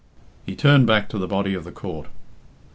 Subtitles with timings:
[0.47, 2.07] He turned back to the body of the court.